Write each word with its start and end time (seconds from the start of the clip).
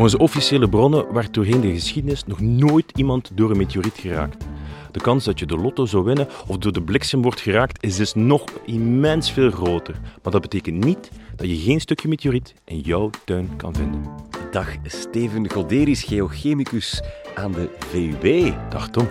Volgens 0.00 0.20
officiële 0.20 0.68
bronnen 0.68 1.12
werd 1.12 1.34
doorheen 1.34 1.60
de 1.60 1.72
geschiedenis 1.72 2.24
nog 2.26 2.40
nooit 2.40 2.92
iemand 2.94 3.30
door 3.34 3.50
een 3.50 3.56
meteoriet 3.56 3.98
geraakt. 3.98 4.44
De 4.90 5.00
kans 5.00 5.24
dat 5.24 5.38
je 5.38 5.46
de 5.46 5.56
lotto 5.56 5.86
zou 5.86 6.04
winnen 6.04 6.28
of 6.46 6.56
door 6.56 6.72
de 6.72 6.82
bliksem 6.82 7.22
wordt 7.22 7.40
geraakt 7.40 7.84
is 7.84 7.96
dus 7.96 8.14
nog 8.14 8.44
immens 8.64 9.32
veel 9.32 9.50
groter. 9.50 9.94
Maar 10.22 10.32
dat 10.32 10.40
betekent 10.40 10.84
niet 10.84 11.10
dat 11.36 11.48
je 11.48 11.56
geen 11.56 11.80
stukje 11.80 12.08
meteoriet 12.08 12.54
in 12.64 12.78
jouw 12.78 13.10
tuin 13.24 13.56
kan 13.56 13.74
vinden. 13.74 14.02
Dag 14.50 14.68
Steven 14.84 15.50
Goderis, 15.50 16.02
geochemicus 16.02 17.02
aan 17.34 17.52
de 17.52 17.70
VUB. 17.78 18.54
Dag 18.70 18.88
Tom. 18.88 19.08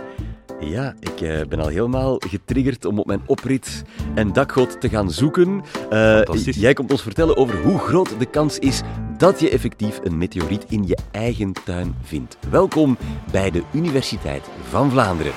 Ja, 0.60 0.94
ik 1.00 1.20
uh, 1.20 1.40
ben 1.48 1.60
al 1.60 1.68
helemaal 1.68 2.16
getriggerd 2.28 2.84
om 2.84 2.98
op 2.98 3.06
mijn 3.06 3.22
oprit 3.26 3.82
en 4.14 4.32
dakgoot 4.32 4.80
te 4.80 4.88
gaan 4.88 5.10
zoeken. 5.10 5.62
Uh, 5.92 6.22
jij 6.44 6.72
komt 6.72 6.90
ons 6.90 7.02
vertellen 7.02 7.36
over 7.36 7.62
hoe 7.62 7.78
groot 7.78 8.18
de 8.18 8.26
kans 8.26 8.58
is 8.58 8.82
dat 9.20 9.40
je 9.40 9.50
effectief 9.50 10.00
een 10.02 10.18
meteoriet 10.18 10.64
in 10.68 10.86
je 10.86 10.98
eigen 11.10 11.52
tuin 11.64 11.94
vindt. 12.02 12.36
Welkom 12.50 12.98
bij 13.32 13.50
de 13.50 13.62
Universiteit 13.72 14.48
van 14.68 14.90
Vlaanderen. 14.90 15.32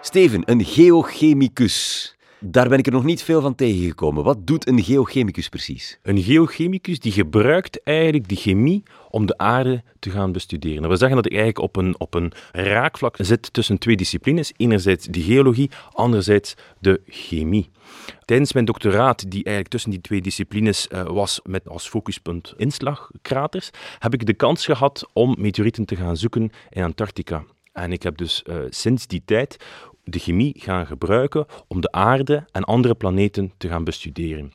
Steven, 0.00 0.50
een 0.50 0.64
geochemicus. 0.64 2.15
Daar 2.40 2.68
ben 2.68 2.78
ik 2.78 2.86
er 2.86 2.92
nog 2.92 3.04
niet 3.04 3.22
veel 3.22 3.40
van 3.40 3.54
tegengekomen. 3.54 4.24
Wat 4.24 4.46
doet 4.46 4.68
een 4.68 4.82
geochemicus 4.82 5.48
precies? 5.48 5.98
Een 6.02 6.22
geochemicus 6.22 6.98
die 6.98 7.12
gebruikt 7.12 7.82
eigenlijk 7.82 8.28
die 8.28 8.36
chemie 8.36 8.82
om 9.10 9.26
de 9.26 9.38
aarde 9.38 9.82
te 9.98 10.10
gaan 10.10 10.32
bestuderen. 10.32 10.76
Dat 10.76 10.86
wil 10.86 10.96
zeggen 10.96 11.16
dat 11.16 11.26
ik 11.26 11.32
eigenlijk 11.32 11.68
op 11.68 11.76
een, 11.76 12.00
op 12.00 12.14
een 12.14 12.32
raakvlak 12.52 13.16
zit 13.18 13.52
tussen 13.52 13.78
twee 13.78 13.96
disciplines. 13.96 14.52
Enerzijds 14.56 15.06
de 15.06 15.20
geologie, 15.20 15.70
anderzijds 15.92 16.54
de 16.78 17.00
chemie. 17.06 17.70
Tijdens 18.24 18.52
mijn 18.52 18.64
doctoraat, 18.64 19.30
die 19.30 19.44
eigenlijk 19.44 19.68
tussen 19.68 19.90
die 19.90 20.00
twee 20.00 20.20
disciplines 20.20 20.88
uh, 20.92 21.02
was 21.02 21.40
met 21.44 21.68
als 21.68 21.88
focuspunt 21.88 22.54
inslagkraters, 22.56 23.70
heb 23.98 24.14
ik 24.14 24.26
de 24.26 24.34
kans 24.34 24.64
gehad 24.64 25.08
om 25.12 25.34
meteorieten 25.38 25.84
te 25.84 25.96
gaan 25.96 26.16
zoeken 26.16 26.50
in 26.70 26.82
Antarctica. 26.82 27.44
En 27.72 27.92
ik 27.92 28.02
heb 28.02 28.16
dus 28.16 28.42
uh, 28.46 28.56
sinds 28.68 29.06
die 29.06 29.22
tijd 29.24 29.56
de 30.08 30.18
chemie 30.18 30.54
gaan 30.58 30.86
gebruiken 30.86 31.46
om 31.68 31.80
de 31.80 31.92
aarde 31.92 32.44
en 32.52 32.64
andere 32.64 32.94
planeten 32.94 33.52
te 33.56 33.68
gaan 33.68 33.84
bestuderen. 33.84 34.52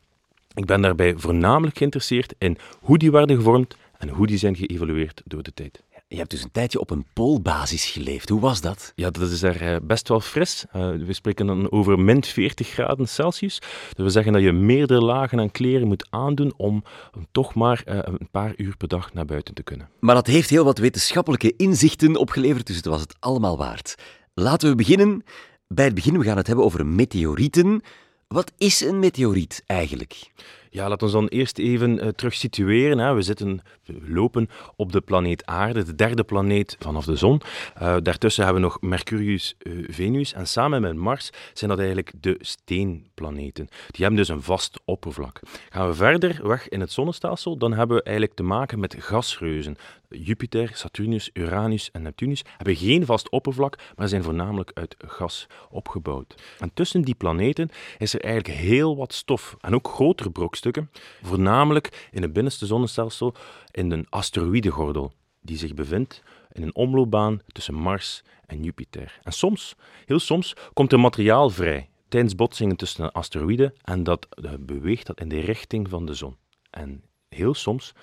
Ik 0.54 0.66
ben 0.66 0.82
daarbij 0.82 1.14
voornamelijk 1.18 1.78
geïnteresseerd 1.78 2.34
in 2.38 2.58
hoe 2.80 2.98
die 2.98 3.12
werden 3.12 3.36
gevormd 3.36 3.76
en 3.98 4.10
hoe 4.10 4.28
die 4.28 4.38
zijn 4.38 4.56
geëvolueerd 4.56 5.22
door 5.26 5.44
de 5.44 5.54
tijd. 5.54 5.84
Je 6.08 6.18
hebt 6.18 6.30
dus 6.30 6.44
een 6.44 6.52
tijdje 6.52 6.80
op 6.80 6.90
een 6.90 7.06
poolbasis 7.14 7.86
geleefd. 7.86 8.30
Hoe 8.30 8.40
was 8.40 8.62
dat? 8.62 8.92
Ja, 8.96 9.10
dat 9.10 9.30
is 9.30 9.40
daar 9.40 9.62
eh, 9.62 9.76
best 9.84 10.08
wel 10.08 10.20
fris. 10.20 10.66
Uh, 10.76 10.90
we 11.06 11.14
spreken 11.14 11.46
dan 11.46 11.72
over 11.72 12.00
min 12.00 12.24
40 12.24 12.68
graden 12.68 13.08
Celsius. 13.08 13.60
Dat 13.88 13.98
wil 13.98 14.10
zeggen 14.10 14.34
dat 14.34 14.42
je 14.42 14.52
meerdere 14.52 15.02
lagen 15.02 15.40
aan 15.40 15.52
kleren 15.52 15.88
moet 15.88 16.08
aandoen 16.10 16.54
om 16.58 16.84
toch 17.32 17.56
maar 17.56 17.84
uh, 17.86 18.00
een 18.04 18.28
paar 18.32 18.54
uur 18.58 18.78
per 18.78 18.88
dag 18.88 19.14
naar 19.14 19.26
buiten 19.26 19.54
te 19.54 19.64
kunnen. 19.64 19.90
Maar 20.00 20.16
dat 20.16 20.28
heeft 20.28 20.50
heel 20.50 20.64
wat 20.64 20.78
wetenschappelijke 20.78 21.54
inzichten 21.58 22.16
opgeleverd, 22.16 22.68
dus 22.68 22.76
het 22.76 22.86
was 22.86 23.02
het 23.02 23.16
allemaal 23.20 23.58
waard. 23.58 23.96
Laten 24.42 24.70
we 24.70 24.76
beginnen 24.76 25.24
bij 25.68 25.86
het 25.86 25.94
begin. 25.94 26.18
We 26.18 26.24
gaan 26.24 26.38
het 26.38 26.48
hebben 26.48 26.66
over 26.66 26.86
meteorieten. 26.86 27.82
Wat 28.28 28.52
is 28.58 28.82
een 28.82 29.00
meteoriet 29.00 29.64
eigenlijk? 29.66 30.32
Ja, 30.74 30.90
laten 30.90 31.08
we 31.08 31.14
dan 31.14 31.28
eerst 31.28 31.58
even 31.58 32.04
uh, 32.04 32.08
terug 32.08 32.34
situeren. 32.34 32.98
Hè. 32.98 33.14
We, 33.14 33.22
zitten, 33.22 33.62
lopen 33.86 34.50
op 34.76 34.92
de 34.92 35.02
planeet 35.02 35.46
Aarde, 35.46 35.84
de 35.84 35.96
derde 35.96 36.24
planeet 36.24 36.76
vanaf 36.80 37.06
de 37.06 37.16
zon. 37.16 37.42
Uh, 37.82 37.96
daartussen 38.04 38.44
hebben 38.44 38.62
we 38.62 38.68
nog 38.68 38.82
Mercurius, 38.82 39.56
uh, 39.60 39.88
Venus 39.90 40.34
en 40.34 40.48
samen 40.48 40.82
met 40.82 40.96
Mars 40.96 41.30
zijn 41.54 41.70
dat 41.70 41.80
eigenlijk 41.80 42.12
de 42.20 42.38
steenplaneten. 42.40 43.68
Die 43.88 44.06
hebben 44.06 44.16
dus 44.16 44.28
een 44.28 44.42
vast 44.42 44.80
oppervlak. 44.86 45.40
Gaan 45.70 45.88
we 45.88 45.94
verder 45.94 46.48
weg 46.48 46.70
in 46.70 46.80
het 46.80 46.92
zonnestelsel, 46.92 47.58
dan 47.58 47.74
hebben 47.74 47.98
we 47.98 48.04
eigenlijk 48.04 48.36
te 48.36 48.44
maken 48.44 48.80
met 48.80 48.96
gasreuzen. 49.00 49.78
Jupiter, 50.10 50.72
Saturnus, 50.74 51.30
Uranus 51.34 51.92
en 51.92 52.02
Neptunus 52.02 52.44
hebben 52.58 52.76
geen 52.76 53.06
vast 53.06 53.30
oppervlak, 53.30 53.78
maar 53.96 54.08
zijn 54.08 54.24
voornamelijk 54.24 54.72
uit 54.74 54.96
gas 54.98 55.48
opgebouwd. 55.70 56.36
En 56.60 56.72
tussen 56.74 57.02
die 57.02 57.16
planeten 57.16 57.70
is 57.98 58.14
er 58.14 58.22
eigenlijk 58.22 58.60
heel 58.60 58.98
wat 58.98 59.14
stof 59.14 59.56
en 59.62 59.76
ook 59.76 59.88
grotere 59.88 60.30
brokstukken, 60.62 60.90
voornamelijk 61.22 62.08
in 62.12 62.22
het 62.22 62.34
binnenste 62.34 62.66
zonnestelsel 62.66 63.34
in 63.72 63.92
een 63.92 64.06
asteroïdengordel 64.10 65.14
die 65.42 65.58
zich 65.58 65.74
bevindt 65.74 66.24
in 66.52 66.64
een 66.64 66.76
omloopbaan 66.76 67.42
tussen 67.48 67.74
Mars 67.74 68.24
en 68.46 68.64
Jupiter. 68.64 69.20
En 69.24 69.32
soms, 69.32 69.76
heel 70.06 70.20
soms, 70.20 70.56
komt 70.74 70.92
er 70.92 71.00
materiaal 71.00 71.50
vrij 71.50 71.90
tijdens 72.08 72.36
botsingen 72.36 72.76
tussen 72.76 73.12
asteroïden 73.12 73.74
en 73.84 74.04
dat 74.04 74.28
beweegt 74.60 75.08
dat 75.08 75.20
in 75.20 75.30
de 75.30 75.40
richting 75.40 75.90
van 75.90 76.06
de 76.06 76.14
zon. 76.14 76.38
En 76.70 77.04
heel 77.30 77.54
soms 77.54 77.94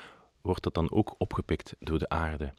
wordt 0.49 0.63
dat 0.63 0.75
dan 0.75 0.91
ook 0.91 1.15
opgepikt 1.19 1.75
door 1.79 1.99
de 1.99 2.09
aarde. 2.09 2.53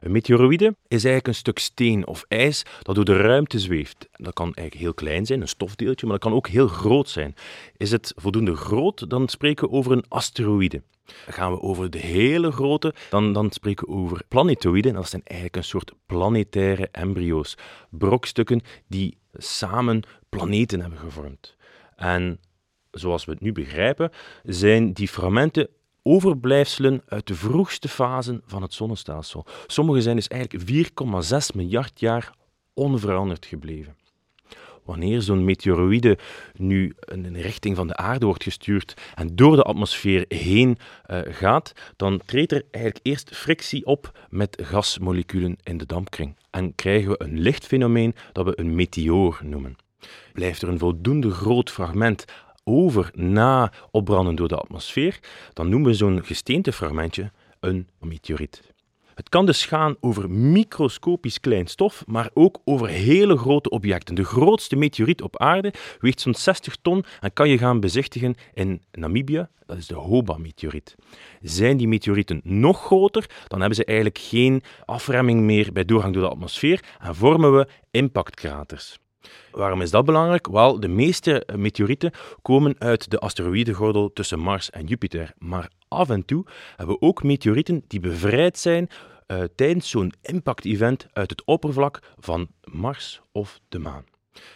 Een 0.00 0.12
meteoroïde 0.12 0.66
is 0.66 1.04
eigenlijk 1.04 1.26
een 1.26 1.34
stuk 1.34 1.58
steen 1.58 2.06
of 2.06 2.24
ijs 2.28 2.62
dat 2.82 2.94
door 2.94 3.04
de 3.04 3.16
ruimte 3.16 3.58
zweeft. 3.58 4.08
Dat 4.12 4.32
kan 4.34 4.54
eigenlijk 4.54 4.74
heel 4.74 4.94
klein 4.94 5.26
zijn, 5.26 5.40
een 5.40 5.48
stofdeeltje, 5.48 6.06
maar 6.06 6.18
dat 6.18 6.28
kan 6.28 6.36
ook 6.36 6.48
heel 6.48 6.68
groot 6.68 7.08
zijn. 7.08 7.34
Is 7.76 7.90
het 7.90 8.12
voldoende 8.16 8.56
groot, 8.56 9.10
dan 9.10 9.28
spreken 9.28 9.68
we 9.68 9.74
over 9.74 9.92
een 9.92 10.04
asteroïde. 10.08 10.82
Gaan 11.26 11.52
we 11.52 11.60
over 11.60 11.90
de 11.90 11.98
hele 11.98 12.52
grote, 12.52 12.94
dan, 13.10 13.32
dan 13.32 13.50
spreken 13.50 13.86
we 13.86 13.92
over 13.92 14.22
planetoïden. 14.28 14.94
Dat 14.94 15.08
zijn 15.08 15.22
eigenlijk 15.24 15.56
een 15.56 15.64
soort 15.64 15.92
planetaire 16.06 16.88
embryo's. 16.92 17.56
Brokstukken 17.90 18.60
die 18.88 19.18
samen 19.32 20.02
planeten 20.28 20.80
hebben 20.80 20.98
gevormd. 20.98 21.56
En 21.96 22.40
zoals 22.90 23.24
we 23.24 23.32
het 23.32 23.40
nu 23.40 23.52
begrijpen, 23.52 24.10
zijn 24.42 24.92
die 24.92 25.08
fragmenten 25.08 25.68
overblijfselen 26.02 27.02
uit 27.06 27.26
de 27.26 27.34
vroegste 27.34 27.88
fasen 27.88 28.42
van 28.46 28.62
het 28.62 28.74
zonnestelsel. 28.74 29.46
Sommige 29.66 30.00
zijn 30.00 30.16
dus 30.16 30.28
eigenlijk 30.28 30.90
4,6 31.32 31.54
miljard 31.54 32.00
jaar 32.00 32.32
onveranderd 32.74 33.46
gebleven. 33.46 33.96
Wanneer 34.84 35.22
zo'n 35.22 35.44
meteoroïde 35.44 36.18
nu 36.56 36.94
in 37.12 37.22
de 37.22 37.40
richting 37.40 37.76
van 37.76 37.86
de 37.86 37.96
aarde 37.96 38.26
wordt 38.26 38.42
gestuurd 38.42 38.94
en 39.14 39.36
door 39.36 39.56
de 39.56 39.62
atmosfeer 39.62 40.24
heen 40.28 40.78
uh, 41.10 41.18
gaat, 41.24 41.72
dan 41.96 42.20
treedt 42.26 42.52
er 42.52 42.64
eigenlijk 42.70 43.06
eerst 43.06 43.36
frictie 43.36 43.86
op 43.86 44.26
met 44.28 44.58
gasmoleculen 44.62 45.56
in 45.62 45.78
de 45.78 45.86
dampkring. 45.86 46.36
En 46.50 46.74
krijgen 46.74 47.10
we 47.10 47.22
een 47.22 47.38
lichtfenomeen 47.38 48.14
dat 48.32 48.44
we 48.44 48.58
een 48.58 48.74
meteoor 48.74 49.40
noemen. 49.42 49.76
Blijft 50.32 50.62
er 50.62 50.68
een 50.68 50.78
voldoende 50.78 51.30
groot 51.30 51.70
fragment 51.70 52.24
over 52.70 53.10
na 53.14 53.72
opbranden 53.90 54.34
door 54.34 54.48
de 54.48 54.56
atmosfeer, 54.56 55.18
dan 55.52 55.68
noemen 55.68 55.90
we 55.90 55.96
zo'n 55.96 56.24
gesteentefragmentje 56.24 57.30
een 57.60 57.88
meteoriet. 57.98 58.72
Het 59.20 59.28
kan 59.28 59.46
dus 59.46 59.66
gaan 59.66 59.96
over 60.00 60.30
microscopisch 60.30 61.40
klein 61.40 61.66
stof, 61.66 62.04
maar 62.06 62.30
ook 62.34 62.60
over 62.64 62.88
hele 62.88 63.36
grote 63.36 63.70
objecten. 63.70 64.14
De 64.14 64.24
grootste 64.24 64.76
meteoriet 64.76 65.22
op 65.22 65.38
aarde 65.38 65.72
weegt 65.98 66.20
zo'n 66.20 66.34
60 66.34 66.76
ton 66.82 67.04
en 67.20 67.32
kan 67.32 67.48
je 67.48 67.58
gaan 67.58 67.80
bezichtigen 67.80 68.34
in 68.54 68.82
Namibië. 68.92 69.46
Dat 69.66 69.76
is 69.76 69.86
de 69.86 69.94
Hoba-meteoriet. 69.94 70.94
Zijn 71.40 71.76
die 71.76 71.88
meteorieten 71.88 72.40
nog 72.44 72.84
groter, 72.84 73.26
dan 73.46 73.58
hebben 73.58 73.76
ze 73.76 73.84
eigenlijk 73.84 74.18
geen 74.18 74.62
afremming 74.84 75.40
meer 75.40 75.72
bij 75.72 75.84
doorgang 75.84 76.14
door 76.14 76.22
de 76.22 76.28
atmosfeer 76.28 76.84
en 76.98 77.14
vormen 77.14 77.56
we 77.56 77.68
impactkraters. 77.90 78.98
Waarom 79.50 79.80
is 79.80 79.90
dat 79.90 80.04
belangrijk? 80.04 80.48
Wel, 80.48 80.80
de 80.80 80.88
meeste 80.88 81.46
meteorieten 81.56 82.10
komen 82.42 82.74
uit 82.78 83.10
de 83.10 83.18
asteroïdengordel 83.18 84.12
tussen 84.12 84.38
Mars 84.38 84.70
en 84.70 84.86
Jupiter. 84.86 85.32
Maar 85.38 85.70
af 85.88 86.10
en 86.10 86.24
toe 86.24 86.46
hebben 86.76 86.94
we 86.94 87.06
ook 87.06 87.22
meteorieten 87.22 87.84
die 87.86 88.00
bevrijd 88.00 88.58
zijn 88.58 88.88
uh, 89.26 89.42
tijdens 89.54 89.90
zo'n 89.90 90.12
impact-event 90.22 91.06
uit 91.12 91.30
het 91.30 91.44
oppervlak 91.44 91.98
van 92.18 92.48
Mars 92.64 93.20
of 93.32 93.60
de 93.68 93.78
maan. 93.78 94.04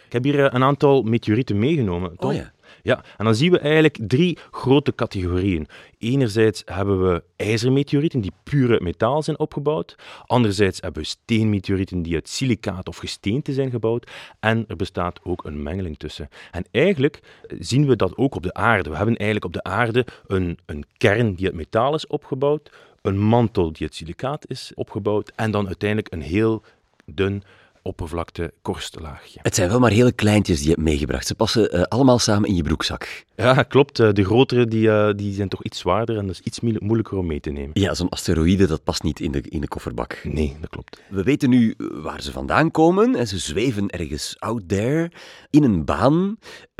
Ik 0.05 0.13
heb 0.13 0.23
hier 0.23 0.45
eh, 0.45 0.53
een 0.53 0.63
aantal 0.63 1.01
meteorieten 1.01 1.59
meegenomen. 1.59 2.17
Tom. 2.17 2.29
Oh 2.29 2.35
ja. 2.35 2.53
Ja, 2.83 3.03
en 3.17 3.25
dan 3.25 3.35
zien 3.35 3.51
we 3.51 3.59
eigenlijk 3.59 3.97
drie 4.07 4.37
grote 4.51 4.95
categorieën. 4.95 5.67
Enerzijds 5.97 6.61
hebben 6.65 7.07
we 7.07 7.23
ijzermeteorieten 7.35 8.21
die 8.21 8.31
uit 8.43 8.81
metaal 8.81 9.23
zijn 9.23 9.39
opgebouwd. 9.39 9.95
Anderzijds 10.25 10.81
hebben 10.81 11.01
we 11.01 11.07
steenmeteorieten 11.07 12.01
die 12.01 12.13
uit 12.13 12.29
silicaat 12.29 12.87
of 12.87 12.97
gesteente 12.97 13.53
zijn 13.53 13.69
gebouwd. 13.69 14.11
En 14.39 14.65
er 14.67 14.75
bestaat 14.75 15.19
ook 15.23 15.43
een 15.43 15.63
mengeling 15.63 15.97
tussen. 15.97 16.29
En 16.51 16.65
eigenlijk 16.71 17.19
zien 17.59 17.87
we 17.87 17.95
dat 17.95 18.17
ook 18.17 18.35
op 18.35 18.43
de 18.43 18.53
aarde. 18.53 18.89
We 18.89 18.95
hebben 18.95 19.15
eigenlijk 19.15 19.45
op 19.45 19.53
de 19.53 19.63
aarde 19.63 20.05
een, 20.27 20.57
een 20.65 20.85
kern 20.97 21.33
die 21.33 21.45
uit 21.45 21.55
metaal 21.55 21.93
is 21.95 22.07
opgebouwd, 22.07 22.71
een 23.01 23.19
mantel 23.19 23.71
die 23.71 23.81
uit 23.81 23.95
silicaat 23.95 24.49
is 24.49 24.71
opgebouwd 24.75 25.31
en 25.35 25.51
dan 25.51 25.65
uiteindelijk 25.67 26.13
een 26.13 26.21
heel 26.21 26.63
dun 27.05 27.43
aardoppervlakte 27.85 28.53
korstlaagje. 28.61 29.39
Het 29.41 29.55
zijn 29.55 29.69
wel 29.69 29.79
maar 29.79 29.91
hele 29.91 30.11
kleintjes 30.11 30.57
die 30.57 30.67
je 30.67 30.73
hebt 30.73 30.83
meegebracht. 30.83 31.27
Ze 31.27 31.35
passen 31.35 31.75
uh, 31.75 31.81
allemaal 31.81 32.19
samen 32.19 32.49
in 32.49 32.55
je 32.55 32.63
broekzak. 32.63 33.23
Ja, 33.35 33.63
klopt. 33.63 33.95
De 33.95 34.23
grotere 34.23 34.67
die, 34.67 35.15
die 35.15 35.33
zijn 35.33 35.49
toch 35.49 35.63
iets 35.63 35.79
zwaarder 35.79 36.17
en 36.17 36.27
dat 36.27 36.35
is 36.35 36.41
iets 36.41 36.59
moeilijker 36.59 37.17
om 37.17 37.25
mee 37.25 37.39
te 37.39 37.49
nemen. 37.49 37.69
Ja, 37.73 37.93
zo'n 37.93 38.09
asteroïde 38.09 38.67
dat 38.67 38.83
past 38.83 39.03
niet 39.03 39.19
in 39.19 39.31
de, 39.31 39.41
in 39.41 39.61
de 39.61 39.67
kofferbak. 39.67 40.21
Nee, 40.23 40.57
dat 40.61 40.69
klopt. 40.69 41.01
We 41.09 41.23
weten 41.23 41.49
nu 41.49 41.73
waar 41.77 42.21
ze 42.21 42.31
vandaan 42.31 42.71
komen 42.71 43.15
en 43.15 43.27
ze 43.27 43.37
zweven 43.37 43.89
ergens 43.89 44.35
out 44.39 44.69
there 44.69 45.11
in 45.49 45.63
een 45.63 45.85
baan. 45.85 46.37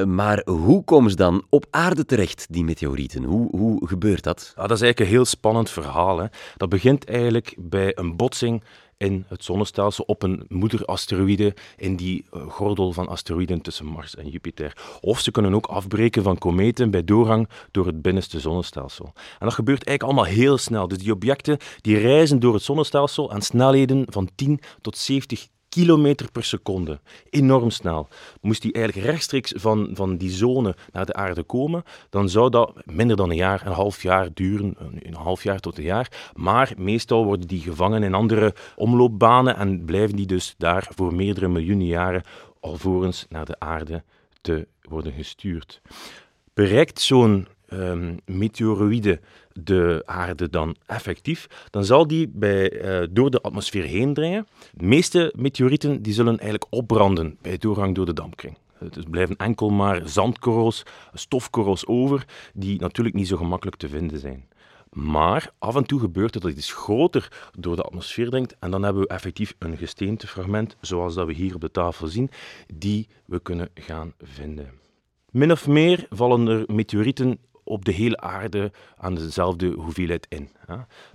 Maar 0.07 0.41
hoe 0.45 0.83
komen 0.83 1.09
ze 1.09 1.15
dan 1.15 1.45
op 1.49 1.65
aarde 1.69 2.05
terecht, 2.05 2.45
die 2.49 2.63
meteorieten? 2.63 3.23
Hoe, 3.23 3.47
hoe 3.57 3.87
gebeurt 3.87 4.23
dat? 4.23 4.53
Ja, 4.55 4.61
dat 4.61 4.77
is 4.77 4.81
eigenlijk 4.81 4.99
een 4.99 5.15
heel 5.17 5.25
spannend 5.25 5.69
verhaal. 5.69 6.17
Hè. 6.17 6.25
Dat 6.57 6.69
begint 6.69 7.05
eigenlijk 7.05 7.55
bij 7.59 7.91
een 7.97 8.15
botsing 8.15 8.63
in 8.97 9.25
het 9.27 9.43
zonnestelsel 9.43 10.03
op 10.03 10.23
een 10.23 10.45
moederasteroïde 10.47 11.55
in 11.77 11.95
die 11.95 12.25
eh, 12.31 12.41
gordel 12.47 12.91
van 12.91 13.07
asteroïden 13.07 13.61
tussen 13.61 13.85
Mars 13.85 14.15
en 14.15 14.29
Jupiter. 14.29 14.77
Of 15.01 15.19
ze 15.19 15.31
kunnen 15.31 15.53
ook 15.53 15.65
afbreken 15.65 16.23
van 16.23 16.37
kometen 16.37 16.91
bij 16.91 17.03
doorgang 17.03 17.49
door 17.71 17.85
het 17.85 18.01
binnenste 18.01 18.39
zonnestelsel. 18.39 19.05
En 19.15 19.45
dat 19.45 19.53
gebeurt 19.53 19.83
eigenlijk 19.83 20.03
allemaal 20.03 20.35
heel 20.35 20.57
snel. 20.57 20.87
Dus 20.87 20.97
die 20.97 21.13
objecten 21.13 21.57
die 21.81 21.97
reizen 21.97 22.39
door 22.39 22.53
het 22.53 22.63
zonnestelsel 22.63 23.31
aan 23.31 23.41
snelheden 23.41 24.05
van 24.09 24.29
10 24.35 24.59
tot 24.81 24.97
70 24.97 25.47
kilometer 25.75 26.31
per 26.31 26.43
seconde. 26.43 26.99
Enorm 27.29 27.69
snel. 27.69 28.07
Moest 28.41 28.61
die 28.61 28.73
eigenlijk 28.73 29.05
rechtstreeks 29.05 29.53
van, 29.55 29.89
van 29.93 30.17
die 30.17 30.29
zone 30.29 30.75
naar 30.91 31.05
de 31.05 31.13
aarde 31.13 31.43
komen, 31.43 31.83
dan 32.09 32.29
zou 32.29 32.49
dat 32.49 32.73
minder 32.85 33.15
dan 33.15 33.29
een 33.29 33.35
jaar, 33.35 33.65
een 33.65 33.71
half 33.71 34.01
jaar 34.01 34.29
duren, 34.33 34.75
een 34.99 35.13
half 35.13 35.43
jaar 35.43 35.59
tot 35.59 35.77
een 35.77 35.83
jaar. 35.83 36.31
Maar 36.33 36.73
meestal 36.77 37.25
worden 37.25 37.47
die 37.47 37.61
gevangen 37.61 38.03
in 38.03 38.13
andere 38.13 38.53
omloopbanen 38.75 39.57
en 39.57 39.85
blijven 39.85 40.15
die 40.15 40.25
dus 40.25 40.55
daar 40.57 40.87
voor 40.95 41.13
meerdere 41.13 41.47
miljoenen 41.47 41.87
jaren 41.87 42.23
alvorens 42.59 43.25
naar 43.29 43.45
de 43.45 43.59
aarde 43.59 44.03
te 44.41 44.67
worden 44.81 45.13
gestuurd. 45.13 45.81
Bereikt 46.53 47.01
zo'n 47.01 47.47
um, 47.69 48.17
meteoroïde 48.25 49.19
de 49.53 50.03
aarde 50.05 50.49
dan 50.49 50.75
effectief, 50.85 51.47
dan 51.69 51.85
zal 51.85 52.07
die 52.07 52.27
bij, 52.33 52.71
uh, 53.01 53.07
door 53.11 53.31
de 53.31 53.41
atmosfeer 53.41 53.83
heen 53.83 54.13
dringen. 54.13 54.47
De 54.73 54.85
meeste 54.85 55.33
meteorieten 55.35 56.01
die 56.01 56.13
zullen 56.13 56.39
eigenlijk 56.39 56.65
opbranden 56.69 57.37
bij 57.41 57.57
doorgang 57.57 57.95
door 57.95 58.05
de 58.05 58.13
dampkring. 58.13 58.57
Dus 58.89 59.03
blijven 59.09 59.35
enkel 59.35 59.69
maar 59.69 60.01
zandkorrels, 60.09 60.83
stofkorrels 61.13 61.87
over, 61.87 62.25
die 62.53 62.79
natuurlijk 62.79 63.15
niet 63.15 63.27
zo 63.27 63.37
gemakkelijk 63.37 63.77
te 63.77 63.89
vinden 63.89 64.19
zijn. 64.19 64.47
Maar 64.95 65.51
af 65.59 65.75
en 65.75 65.85
toe 65.85 65.99
gebeurt 65.99 66.33
het 66.33 66.43
dat 66.43 66.51
iets 66.51 66.73
groter 66.73 67.49
door 67.59 67.75
de 67.75 67.81
atmosfeer 67.81 68.29
dringt 68.29 68.55
en 68.59 68.71
dan 68.71 68.83
hebben 68.83 69.01
we 69.01 69.07
effectief 69.07 69.55
een 69.59 69.77
gesteentefragment, 69.77 70.75
zoals 70.81 71.15
dat 71.15 71.27
we 71.27 71.33
hier 71.33 71.55
op 71.55 71.61
de 71.61 71.71
tafel 71.71 72.07
zien, 72.07 72.29
die 72.73 73.07
we 73.25 73.39
kunnen 73.39 73.69
gaan 73.73 74.13
vinden. 74.21 74.71
Min 75.31 75.51
of 75.51 75.67
meer 75.67 76.07
vallen 76.09 76.47
er 76.47 76.63
meteorieten 76.67 77.39
op 77.65 77.85
de 77.85 77.91
hele 77.91 78.17
aarde 78.17 78.71
aan 78.97 79.15
dezelfde 79.15 79.67
hoeveelheid 79.67 80.25
in. 80.29 80.49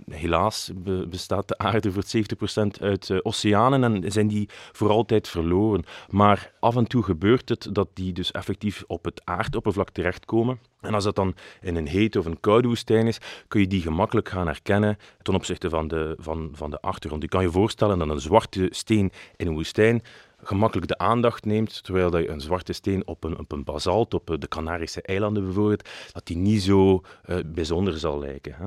Helaas 0.09 0.71
bestaat 1.09 1.47
de 1.47 1.57
aarde 1.57 1.91
voor 1.91 2.03
70% 2.03 2.81
uit 2.81 3.09
uh, 3.09 3.19
oceanen 3.21 3.83
en 3.83 4.11
zijn 4.11 4.27
die 4.27 4.49
voor 4.71 4.89
altijd 4.89 5.27
verloren. 5.27 5.83
Maar 6.09 6.51
af 6.59 6.75
en 6.75 6.87
toe 6.87 7.03
gebeurt 7.03 7.49
het 7.49 7.67
dat 7.71 7.87
die 7.93 8.13
dus 8.13 8.31
effectief 8.31 8.83
op 8.87 9.05
het 9.05 9.21
aardoppervlak 9.25 9.89
terechtkomen. 9.89 10.59
En 10.81 10.93
als 10.93 11.03
dat 11.03 11.15
dan 11.15 11.35
in 11.61 11.75
een 11.75 11.87
hete 11.87 12.19
of 12.19 12.25
een 12.25 12.39
koude 12.39 12.67
woestijn 12.67 13.07
is, 13.07 13.17
kun 13.47 13.59
je 13.59 13.67
die 13.67 13.81
gemakkelijk 13.81 14.29
gaan 14.29 14.47
herkennen 14.47 14.97
ten 15.21 15.33
opzichte 15.33 15.69
van 15.69 15.87
de, 15.87 16.15
van, 16.17 16.49
van 16.53 16.69
de 16.69 16.81
achtergrond. 16.81 17.23
Je 17.23 17.29
kan 17.29 17.41
je 17.41 17.51
voorstellen 17.51 17.99
dat 17.99 18.09
een 18.09 18.19
zwarte 18.19 18.67
steen 18.69 19.11
in 19.35 19.47
een 19.47 19.53
woestijn 19.53 20.01
gemakkelijk 20.43 20.87
de 20.87 20.97
aandacht 20.97 21.45
neemt, 21.45 21.83
terwijl 21.83 22.09
dat 22.09 22.21
je 22.21 22.29
een 22.29 22.41
zwarte 22.41 22.73
steen 22.73 23.07
op 23.07 23.23
een, 23.23 23.37
een 23.47 23.63
basalt, 23.63 24.13
op 24.13 24.37
de 24.39 24.47
Canarische 24.47 25.01
eilanden 25.01 25.43
bijvoorbeeld, 25.43 25.89
dat 26.11 26.25
die 26.25 26.37
niet 26.37 26.61
zo 26.61 27.01
uh, 27.29 27.37
bijzonder 27.45 27.97
zal 27.97 28.19
lijken. 28.19 28.53
Hè. 28.53 28.65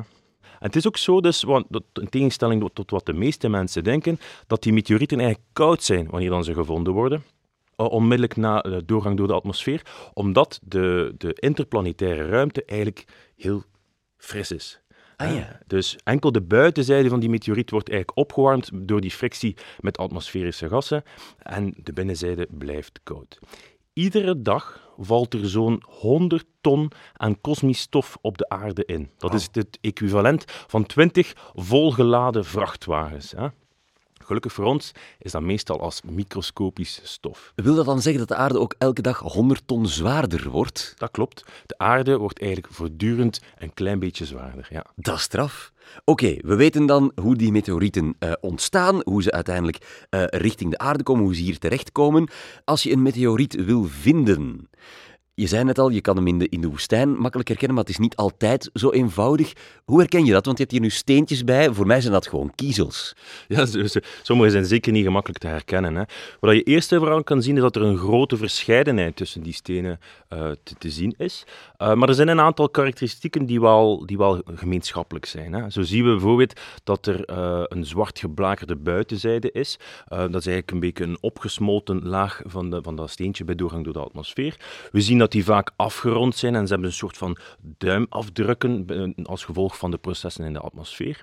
En 0.64 0.70
het 0.70 0.76
is 0.76 0.86
ook 0.86 0.96
zo, 0.96 1.20
dus, 1.20 1.42
want, 1.42 1.66
in 1.92 2.08
tegenstelling 2.08 2.70
tot 2.72 2.90
wat 2.90 3.06
de 3.06 3.12
meeste 3.12 3.48
mensen 3.48 3.84
denken, 3.84 4.18
dat 4.46 4.62
die 4.62 4.72
meteorieten 4.72 5.18
eigenlijk 5.18 5.48
koud 5.52 5.82
zijn 5.82 6.06
wanneer 6.10 6.30
dan 6.30 6.44
ze 6.44 6.54
gevonden 6.54 6.92
worden. 6.92 7.24
Uh, 7.76 7.86
onmiddellijk 7.90 8.36
na 8.36 8.60
de 8.60 8.84
doorgang 8.84 9.16
door 9.16 9.26
de 9.26 9.32
atmosfeer, 9.32 9.82
omdat 10.12 10.60
de, 10.62 11.14
de 11.18 11.32
interplanetaire 11.34 12.28
ruimte 12.28 12.64
eigenlijk 12.64 13.04
heel 13.36 13.62
fris 14.16 14.50
is. 14.50 14.83
Ah, 15.28 15.34
ja. 15.34 15.58
Dus 15.66 15.96
enkel 16.04 16.32
de 16.32 16.42
buitenzijde 16.42 17.08
van 17.08 17.20
die 17.20 17.28
meteoriet 17.28 17.70
wordt 17.70 17.88
eigenlijk 17.88 18.18
opgewarmd 18.18 18.70
door 18.74 19.00
die 19.00 19.10
frictie 19.10 19.56
met 19.80 19.98
atmosferische 19.98 20.68
gassen 20.68 21.02
en 21.38 21.74
de 21.82 21.92
binnenzijde 21.92 22.48
blijft 22.50 23.00
koud. 23.02 23.38
Iedere 23.92 24.42
dag 24.42 24.92
valt 24.98 25.34
er 25.34 25.48
zo'n 25.48 25.82
100 25.86 26.44
ton 26.60 26.90
aan 27.12 27.40
kosmisch 27.40 27.80
stof 27.80 28.18
op 28.20 28.38
de 28.38 28.48
aarde 28.48 28.84
in. 28.84 29.10
Dat 29.18 29.34
is 29.34 29.48
het 29.52 29.78
equivalent 29.80 30.44
van 30.46 30.86
20 30.86 31.32
volgeladen 31.54 32.44
vrachtwagens. 32.44 33.30
Hè? 33.30 33.48
Gelukkig 34.24 34.52
voor 34.52 34.64
ons 34.64 34.92
is 35.18 35.32
dat 35.32 35.42
meestal 35.42 35.80
als 35.80 36.02
microscopisch 36.02 37.00
stof. 37.02 37.52
Wil 37.54 37.74
dat 37.74 37.84
dan 37.84 38.02
zeggen 38.02 38.20
dat 38.20 38.28
de 38.28 38.42
aarde 38.42 38.58
ook 38.58 38.74
elke 38.78 39.02
dag 39.02 39.18
100 39.18 39.62
ton 39.66 39.86
zwaarder 39.86 40.50
wordt? 40.50 40.94
Dat 40.96 41.10
klopt. 41.10 41.44
De 41.66 41.78
aarde 41.78 42.18
wordt 42.18 42.40
eigenlijk 42.40 42.72
voortdurend 42.72 43.40
een 43.58 43.74
klein 43.74 43.98
beetje 43.98 44.24
zwaarder. 44.24 44.66
Ja. 44.70 44.84
Dat 44.96 45.16
is 45.16 45.22
straf. 45.22 45.72
Oké, 46.04 46.36
we 46.40 46.54
weten 46.54 46.86
dan 46.86 47.12
hoe 47.22 47.36
die 47.36 47.52
meteorieten 47.52 48.16
uh, 48.18 48.32
ontstaan, 48.40 49.00
hoe 49.02 49.22
ze 49.22 49.32
uiteindelijk 49.32 50.06
uh, 50.10 50.24
richting 50.26 50.70
de 50.70 50.78
aarde 50.78 51.02
komen, 51.02 51.24
hoe 51.24 51.34
ze 51.34 51.42
hier 51.42 51.58
terechtkomen. 51.58 52.28
Als 52.64 52.82
je 52.82 52.92
een 52.92 53.02
meteoriet 53.02 53.64
wil 53.64 53.84
vinden, 53.84 54.68
je 55.34 55.46
zei 55.46 55.64
net 55.64 55.78
al, 55.78 55.88
je 55.88 56.00
kan 56.00 56.16
hem 56.16 56.26
in 56.26 56.38
de, 56.38 56.48
in 56.48 56.60
de 56.60 56.68
woestijn 56.68 57.16
makkelijk 57.16 57.48
herkennen, 57.48 57.76
maar 57.76 57.84
het 57.84 57.92
is 57.92 58.00
niet 58.00 58.16
altijd 58.16 58.70
zo 58.74 58.90
eenvoudig. 58.90 59.52
Hoe 59.84 59.98
herken 59.98 60.24
je 60.24 60.32
dat? 60.32 60.44
Want 60.44 60.56
je 60.56 60.62
hebt 60.62 60.74
hier 60.74 60.84
nu 60.84 60.90
steentjes 60.90 61.44
bij. 61.44 61.72
Voor 61.72 61.86
mij 61.86 62.00
zijn 62.00 62.12
dat 62.12 62.26
gewoon 62.26 62.52
kiezels. 62.54 63.16
Ja, 63.48 63.66
sommige 64.22 64.50
zijn 64.50 64.64
zeker 64.64 64.92
niet 64.92 65.04
gemakkelijk 65.04 65.40
te 65.40 65.46
herkennen. 65.46 65.94
Hè. 65.94 66.02
Wat 66.40 66.54
je 66.54 66.62
eerst 66.62 66.92
en 66.92 66.98
vooral 66.98 67.22
kan 67.22 67.42
zien, 67.42 67.56
is 67.56 67.62
dat 67.62 67.76
er 67.76 67.82
een 67.82 67.96
grote 67.96 68.36
verscheidenheid 68.36 69.16
tussen 69.16 69.42
die 69.42 69.52
stenen 69.52 70.00
uh, 70.32 70.50
te, 70.78 70.90
zien 70.90 71.14
is. 71.18 71.44
Uh, 71.78 71.94
maar 71.94 72.08
er 72.08 72.14
zijn 72.14 72.28
een 72.28 72.40
aantal 72.40 72.68
karakteristieken 72.68 73.46
die 73.46 73.60
wel, 73.60 74.06
die 74.06 74.18
wel 74.18 74.42
gemeenschappelijk 74.54 75.26
zijn. 75.26 75.52
Hè. 75.52 75.70
Zo 75.70 75.82
zien 75.82 76.04
we 76.04 76.10
bijvoorbeeld 76.10 76.60
dat 76.84 77.06
er 77.06 77.30
uh, 77.30 77.62
een 77.64 77.86
zwart 77.86 78.18
geblakerde 78.18 78.76
buitenzijde 78.76 79.52
is. 79.52 79.78
dat 80.08 80.20
is 80.28 80.32
eigenlijk 80.32 80.70
een 80.70 80.80
beetje 80.80 81.04
een 81.04 81.18
opgesmolten 81.20 82.08
laag 82.08 82.40
van, 82.44 82.70
de, 82.70 82.82
van 82.82 82.96
dat 82.96 83.10
steentje 83.10 83.44
bij 83.44 83.54
doorgang 83.54 83.84
door 83.84 83.92
de 83.92 83.98
atmosfeer. 83.98 84.56
We 84.92 85.00
zien 85.00 85.18
dat 85.18 85.23
die 85.32 85.44
vaak 85.44 85.70
afgerond 85.76 86.36
zijn 86.36 86.54
en 86.54 86.66
ze 86.66 86.72
hebben 86.72 86.88
een 86.88 86.96
soort 86.96 87.16
van 87.16 87.36
duimafdrukken 87.78 89.14
als 89.22 89.44
gevolg 89.44 89.78
van 89.78 89.90
de 89.90 89.98
processen 89.98 90.44
in 90.44 90.52
de 90.52 90.60
atmosfeer. 90.60 91.20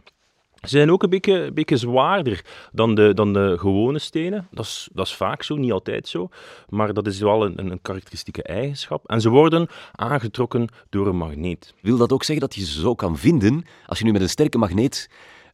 Ze 0.62 0.68
zijn 0.68 0.92
ook 0.92 1.04
een 1.04 1.10
beetje, 1.10 1.34
een 1.34 1.54
beetje 1.54 1.78
zwaarder 1.78 2.46
dan 2.72 2.96
de, 2.96 3.14
dan 3.14 3.34
de 3.34 3.56
gewone 3.60 4.00
stenen. 4.00 4.48
Dat 4.52 4.66
is, 4.66 4.90
dat 4.94 5.06
is 5.06 5.16
vaak 5.16 5.44
zo, 5.44 5.56
niet 5.56 5.72
altijd 5.72 6.08
zo. 6.08 6.30
Maar 6.70 6.94
dat 6.94 7.08
is 7.08 7.20
wel 7.20 7.46
een, 7.46 7.72
een 7.72 7.82
karakteristieke 7.82 8.44
eigenschap. 8.44 9.10
En 9.10 9.22
ze 9.22 9.30
worden 9.30 9.68
aangetrokken 9.96 10.68
door 10.90 11.08
een 11.08 11.18
magneet. 11.18 11.74
Wil 11.82 11.98
dat 11.98 12.12
ook 12.12 12.24
zeggen 12.24 12.48
dat 12.48 12.56
je 12.56 12.66
ze 12.66 12.80
zo 12.80 12.96
kan 12.96 13.18
vinden 13.18 13.66
als 13.86 14.00
je 14.00 14.06
nu 14.06 14.12
met 14.12 14.22
een 14.22 14.30
sterke 14.30 14.58
magneet 14.58 15.10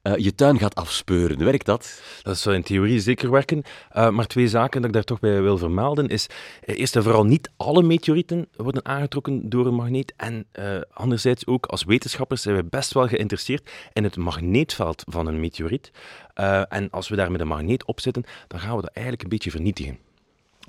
uh, 0.08 0.18
je 0.18 0.36
tuin 0.36 0.60
gaat 0.60 0.76
afspeuren. 0.76 1.44
Werkt 1.44 1.66
dat? 1.66 2.02
Dat 2.22 2.38
zou 2.38 2.56
in 2.56 2.64
theorie 2.64 3.00
zeker 3.00 3.32
werken. 3.32 3.64
Uh, 3.98 4.10
maar 4.10 4.28
twee 4.28 4.48
zaken 4.48 4.82
dat 4.82 4.90
ik 4.90 4.96
daar 4.96 5.04
toch 5.04 5.20
bij 5.20 5.42
wil 5.42 5.58
vermelden 5.58 6.08
is, 6.08 6.28
uh, 6.66 6.80
eerst 6.80 6.96
en 6.96 7.04
vooral 7.04 7.26
niet 7.26 7.50
alle 7.58 7.84
meteorieten 7.84 8.48
worden 8.56 8.86
aangetrokken 8.86 9.50
door 9.50 9.66
een 9.66 9.74
magneet. 9.74 10.14
En 10.18 10.48
anderzijds 10.94 11.48
ook 11.48 11.66
als 11.66 11.84
wetenschappers 11.84 12.42
zijn 12.42 12.56
we 12.56 12.64
best 12.64 12.94
wel 12.94 13.08
geïnteresseerd 13.08 13.70
in 13.94 14.04
het 14.04 14.16
magneetveld 14.16 15.04
van 15.08 15.28
een 15.28 15.40
meteoriet. 15.40 15.92
en 16.70 16.90
als 16.92 17.10
we 17.10 17.16
daar 17.16 17.32
met 17.32 17.42
een 17.42 17.48
magneet 17.48 17.86
op 17.86 18.00
zitten, 18.00 18.24
dan 18.48 18.60
gaan 18.60 18.76
we 18.76 18.82
dat 18.82 18.92
eigenlijk 18.92 19.24
een 19.24 19.30
beetje 19.30 19.52
vernietigen. 19.52 20.07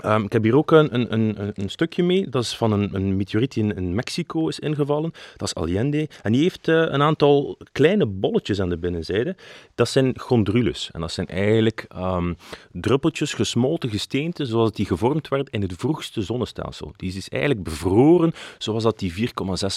Um, 0.05 0.25
ik 0.25 0.33
heb 0.33 0.43
hier 0.43 0.57
ook 0.57 0.71
een, 0.71 1.13
een, 1.13 1.53
een, 1.55 1.71
stukje 1.71 2.03
mee. 2.03 2.29
Dat 2.29 2.43
is 2.43 2.57
van 2.57 2.73
een, 2.73 2.95
een 2.95 3.17
meteoriet 3.17 3.53
die 3.53 3.75
in, 3.75 3.95
Mexico 3.95 4.49
is 4.49 4.59
ingevallen. 4.59 5.13
Dat 5.37 5.49
is 5.49 5.55
Allende. 5.55 6.09
En 6.23 6.33
die 6.33 6.43
heeft 6.43 6.69
uh, 6.69 6.77
een 6.77 7.03
aantal 7.03 7.59
kleine 7.73 8.07
bolletjes 8.07 8.61
aan 8.61 8.69
de 8.69 8.79
binnenzijde. 8.79 9.37
Dat 9.75 9.89
zijn 9.89 10.19
chondrules. 10.19 10.91
En 10.93 11.01
dat 11.01 11.13
zijn 11.13 11.27
eigenlijk 11.27 11.87
um, 11.97 12.37
druppeltjes 12.73 13.35
gesmolten 13.35 13.91
gesteente 13.91 14.47
zoals 14.47 14.73
die 14.73 14.87
gevormd 14.87 15.29
werd 15.29 15.51
in 15.51 15.63
het 15.63 15.73
vroegste 15.77 16.23
zonnestelsel. 16.23 16.93
Die 16.97 17.17
is 17.17 17.29
eigenlijk 17.29 17.63
bevroren 17.63 18.33
zoals 18.59 18.83
dat 18.83 18.99
die 18.99 19.13
4,6 19.13 19.25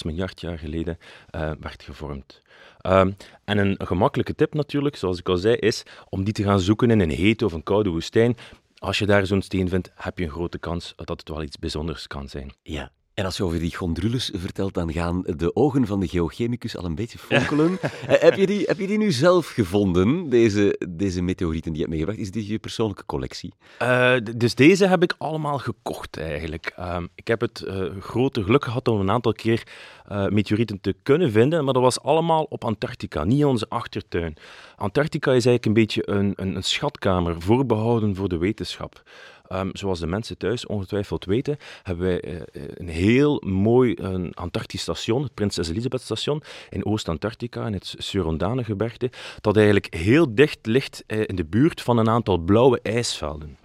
miljard 0.04 0.40
jaar 0.40 0.58
geleden 0.58 0.98
uh, 1.34 1.50
werd 1.60 1.82
gevormd. 1.82 2.42
Um, 2.86 3.16
en 3.44 3.58
een 3.58 3.76
gemakkelijke 3.78 4.34
tip 4.34 4.54
natuurlijk, 4.54 4.96
zoals 4.96 5.18
ik 5.18 5.28
al 5.28 5.36
zei, 5.36 5.54
is 5.54 5.82
om 6.08 6.24
die 6.24 6.32
te 6.32 6.42
gaan 6.42 6.60
zoeken 6.60 6.90
in 6.90 7.00
een 7.00 7.10
hete 7.10 7.44
of 7.44 7.52
een 7.52 7.62
koude 7.62 7.90
woestijn 7.90 8.36
als 8.82 8.98
je 8.98 9.06
daar 9.06 9.26
zo'n 9.26 9.42
steen 9.42 9.68
vindt, 9.68 9.90
heb 9.94 10.18
je 10.18 10.24
een 10.24 10.30
grote 10.30 10.58
kans 10.58 10.92
dat 10.96 11.08
het 11.08 11.28
wel 11.28 11.42
iets 11.42 11.58
bijzonders 11.58 12.06
kan 12.06 12.28
zijn. 12.28 12.52
Ja, 12.62 12.90
En 13.14 13.24
als 13.24 13.36
je 13.36 13.44
over 13.44 13.58
die 13.58 13.70
chondrules 13.70 14.30
vertelt, 14.34 14.74
dan 14.74 14.92
gaan 14.92 15.22
de 15.36 15.56
ogen 15.56 15.86
van 15.86 16.00
de 16.00 16.08
geochemicus 16.08 16.76
al 16.76 16.84
een 16.84 16.94
beetje 16.94 17.18
fonkelen. 17.18 17.78
Eh, 18.06 18.20
heb, 18.20 18.36
je 18.36 18.46
die, 18.46 18.64
heb 18.66 18.78
je 18.78 18.86
die 18.86 18.98
nu 18.98 19.12
zelf 19.12 19.48
gevonden, 19.48 20.28
deze, 20.28 20.80
deze 20.88 21.22
meteorieten 21.22 21.72
die 21.72 21.80
je 21.80 21.86
hebt 21.86 21.98
meegebracht? 21.98 22.26
Is 22.26 22.30
dit 22.30 22.46
je 22.46 22.58
persoonlijke 22.58 23.06
collectie? 23.06 23.54
Uh, 23.82 24.14
dus 24.36 24.54
deze 24.54 24.86
heb 24.86 25.02
ik 25.02 25.14
allemaal 25.18 25.58
gekocht 25.58 26.16
eigenlijk. 26.16 26.72
Ehm, 26.76 27.06
ik 27.14 27.28
heb 27.28 27.40
het 27.40 27.64
uh, 27.66 27.84
grote 28.00 28.42
geluk 28.42 28.64
gehad 28.64 28.88
om 28.88 29.00
een 29.00 29.10
aantal 29.10 29.32
keer 29.32 29.62
meteorieten 30.28 30.80
te 30.80 30.94
kunnen 31.02 31.32
vinden, 31.32 31.64
maar 31.64 31.74
dat 31.74 31.82
was 31.82 32.00
allemaal 32.00 32.46
op 32.48 32.64
Antarctica, 32.64 33.24
niet 33.24 33.44
onze 33.44 33.68
achtertuin. 33.68 34.36
Antarctica 34.76 35.32
is 35.32 35.46
eigenlijk 35.46 35.66
een 35.66 35.72
beetje 35.72 36.08
een, 36.08 36.32
een, 36.36 36.56
een 36.56 36.64
schatkamer, 36.64 37.42
voorbehouden 37.42 38.14
voor 38.14 38.28
de 38.28 38.38
wetenschap. 38.38 39.02
Um, 39.54 39.70
zoals 39.72 40.00
de 40.00 40.06
mensen 40.06 40.38
thuis 40.38 40.66
ongetwijfeld 40.66 41.24
weten, 41.24 41.56
hebben 41.82 42.06
wij 42.06 42.24
uh, 42.24 42.40
een 42.74 42.88
heel 42.88 43.42
mooi 43.46 43.94
uh, 44.00 44.30
Antarctisch 44.32 44.80
station, 44.80 45.22
het 45.22 45.34
Prinses 45.34 45.68
Elisabeth 45.68 46.00
station, 46.00 46.42
in 46.70 46.86
Oost-Antarctica, 46.86 47.66
in 47.66 47.72
het 47.72 47.94
Surondanengebergte, 47.98 49.10
dat 49.40 49.56
eigenlijk 49.56 49.94
heel 49.94 50.34
dicht 50.34 50.66
ligt 50.66 51.04
uh, 51.06 51.22
in 51.26 51.36
de 51.36 51.44
buurt 51.44 51.82
van 51.82 51.98
een 51.98 52.08
aantal 52.08 52.38
blauwe 52.38 52.80
ijsvelden. 52.82 53.56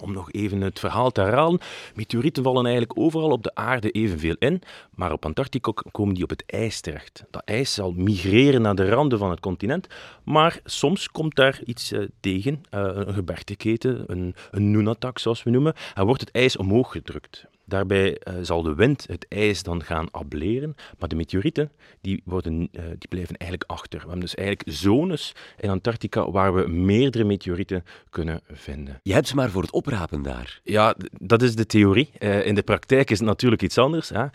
Om 0.00 0.12
nog 0.12 0.32
even 0.32 0.60
het 0.60 0.78
verhaal 0.78 1.10
te 1.10 1.20
herhalen, 1.20 1.60
meteorieten 1.94 2.42
vallen 2.42 2.64
eigenlijk 2.64 2.98
overal 2.98 3.30
op 3.30 3.42
de 3.42 3.54
aarde 3.54 3.90
evenveel 3.90 4.36
in, 4.38 4.62
maar 4.94 5.12
op 5.12 5.24
Antarctica 5.24 5.72
komen 5.90 6.14
die 6.14 6.22
op 6.22 6.30
het 6.30 6.44
ijs 6.46 6.80
terecht. 6.80 7.24
Dat 7.30 7.42
ijs 7.44 7.74
zal 7.74 7.92
migreren 7.92 8.62
naar 8.62 8.74
de 8.74 8.88
randen 8.88 9.18
van 9.18 9.30
het 9.30 9.40
continent, 9.40 9.86
maar 10.24 10.60
soms 10.64 11.08
komt 11.08 11.34
daar 11.34 11.60
iets 11.64 11.92
uh, 11.92 12.08
tegen, 12.20 12.62
uh, 12.70 12.90
een 12.94 13.14
gebergteketen, 13.14 14.04
een, 14.06 14.34
een 14.50 14.70
nunatak 14.70 15.18
zoals 15.18 15.42
we 15.42 15.50
noemen, 15.50 15.74
en 15.94 16.06
wordt 16.06 16.20
het 16.20 16.30
ijs 16.30 16.56
omhoog 16.56 16.92
gedrukt. 16.92 17.46
Daarbij 17.72 18.20
uh, 18.28 18.34
zal 18.42 18.62
de 18.62 18.74
wind 18.74 19.06
het 19.06 19.26
ijs 19.28 19.62
dan 19.62 19.84
gaan 19.84 20.08
ableren, 20.10 20.76
maar 20.98 21.08
de 21.08 21.16
meteorieten 21.16 21.70
die 22.00 22.22
worden, 22.24 22.68
uh, 22.72 22.82
die 22.84 23.08
blijven 23.08 23.36
eigenlijk 23.36 23.70
achter. 23.70 23.98
We 23.98 24.04
hebben 24.04 24.20
dus 24.20 24.34
eigenlijk 24.34 24.68
zones 24.76 25.34
in 25.58 25.70
Antarctica 25.70 26.30
waar 26.30 26.54
we 26.54 26.68
meerdere 26.68 27.24
meteorieten 27.24 27.84
kunnen 28.10 28.40
vinden. 28.50 29.00
Je 29.02 29.12
hebt 29.12 29.28
ze 29.28 29.34
maar 29.34 29.50
voor 29.50 29.62
het 29.62 29.70
oprapen 29.70 30.22
daar. 30.22 30.60
Ja, 30.64 30.94
dat 31.20 31.42
is 31.42 31.54
de 31.54 31.66
theorie. 31.66 32.10
Uh, 32.18 32.46
in 32.46 32.54
de 32.54 32.62
praktijk 32.62 33.10
is 33.10 33.18
het 33.18 33.28
natuurlijk 33.28 33.62
iets 33.62 33.78
anders. 33.78 34.08
Hè. 34.08 34.26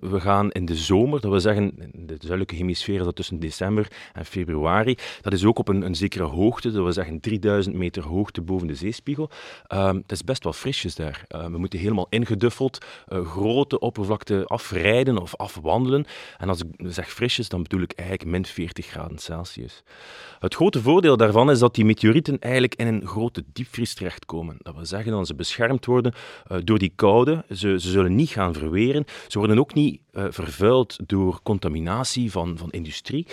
we 0.00 0.20
gaan 0.20 0.50
in 0.50 0.64
de 0.64 0.76
zomer, 0.76 1.20
dat 1.20 1.32
we 1.32 1.40
zeggen, 1.40 1.92
in 1.92 2.06
de 2.06 2.16
zuidelijke 2.18 2.54
hemisfeer, 2.54 2.98
dat 2.98 3.16
tussen 3.16 3.40
december 3.40 3.90
en 4.12 4.24
februari, 4.24 4.96
dat 5.20 5.32
is 5.32 5.44
ook 5.44 5.58
op 5.58 5.68
een, 5.68 5.82
een 5.82 5.94
zekere 5.94 6.24
hoogte, 6.24 6.70
dat 6.70 6.84
we 6.84 6.92
zeggen 6.92 7.20
3000 7.20 7.74
meter 7.74 8.02
hoogte 8.02 8.40
boven 8.40 8.66
de 8.66 8.74
zeespiegel. 8.74 9.30
het 9.68 10.12
is 10.12 10.24
best 10.24 10.44
wel 10.44 10.52
frisjes 10.52 10.94
daar. 10.94 11.24
we 11.28 11.58
moeten 11.58 11.78
helemaal 11.78 12.06
ingeduffeld 12.08 12.56
uh, 12.60 13.26
grote 13.26 13.78
oppervlakte 13.78 14.44
afrijden 14.44 15.18
of 15.18 15.36
afwandelen. 15.36 16.06
En 16.38 16.48
als 16.48 16.60
ik 16.60 16.66
zeg 16.78 17.10
frisjes, 17.10 17.48
dan 17.48 17.62
bedoel 17.62 17.80
ik 17.80 17.92
eigenlijk 17.92 18.30
min 18.30 18.46
40 18.46 18.86
graden 18.86 19.18
Celsius. 19.18 19.82
Het 20.38 20.54
grote 20.54 20.82
voordeel 20.82 21.16
daarvan 21.16 21.50
is 21.50 21.58
dat 21.58 21.74
die 21.74 21.84
meteorieten 21.84 22.38
eigenlijk 22.38 22.74
in 22.74 22.86
een 22.86 23.06
grote 23.06 23.44
diepvries 23.52 23.94
terechtkomen. 23.94 24.56
Dat 24.58 24.74
wil 24.74 24.86
zeggen 24.86 25.12
dat 25.12 25.26
ze 25.26 25.34
beschermd 25.34 25.86
worden 25.86 26.14
uh, 26.52 26.58
door 26.64 26.78
die 26.78 26.92
koude. 26.94 27.44
Ze, 27.48 27.56
ze, 27.80 27.90
zullen 27.90 28.14
niet 28.14 28.30
gaan 28.30 28.54
verweren. 28.54 29.04
Ze 29.28 29.38
worden 29.38 29.58
ook 29.58 29.74
niet 29.74 30.00
uh, 30.12 30.24
vervuild 30.28 30.98
door 31.06 31.40
contaminatie 31.42 32.30
van, 32.30 32.58
van 32.58 32.70
industrie. 32.70 33.26